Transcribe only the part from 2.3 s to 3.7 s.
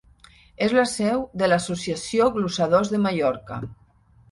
Glosadors de Mallorca.